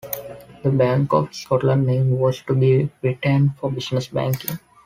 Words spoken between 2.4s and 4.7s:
to be retained for business banking.